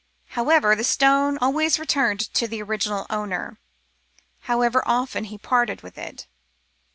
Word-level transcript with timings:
However, 0.29 0.75
the 0.75 0.83
stone 0.83 1.37
always 1.37 1.77
returned 1.77 2.21
to 2.33 2.47
the 2.47 2.59
original 2.63 3.05
owner, 3.11 3.59
however 4.49 4.81
often 4.87 5.25
he 5.25 5.37
parted 5.37 5.83
with 5.83 5.95
it. 5.95 6.25